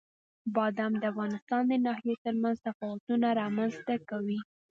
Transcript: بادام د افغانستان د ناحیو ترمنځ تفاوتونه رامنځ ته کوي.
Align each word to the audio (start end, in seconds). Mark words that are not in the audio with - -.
بادام 0.55 0.93
د 0.97 1.03
افغانستان 1.11 1.61
د 1.67 1.73
ناحیو 1.85 2.21
ترمنځ 2.23 2.57
تفاوتونه 2.67 3.27
رامنځ 3.41 3.73
ته 3.87 3.95
کوي. 4.09 4.39